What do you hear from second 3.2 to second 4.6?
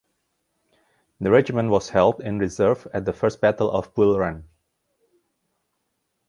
Battle of Bull Run.